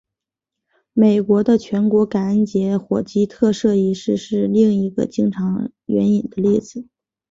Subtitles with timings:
[0.93, 6.87] 美国的全国感恩节火鸡特赦仪式是另一个经常援引的例子。